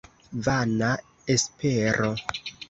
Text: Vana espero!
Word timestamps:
Vana 0.45 0.89
espero! 1.35 2.11